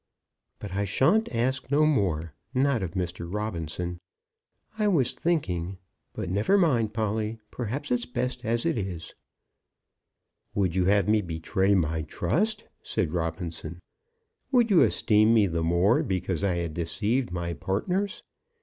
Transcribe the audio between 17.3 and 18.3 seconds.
my partners?